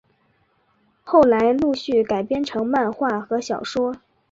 [1.03, 3.97] 后来陆续改编成漫画和小说。